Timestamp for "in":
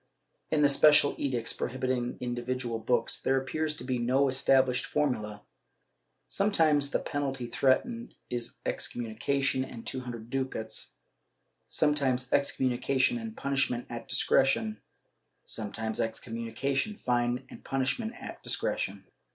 0.49-0.63